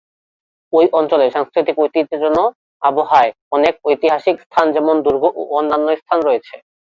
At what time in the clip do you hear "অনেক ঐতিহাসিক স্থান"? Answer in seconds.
3.51-4.65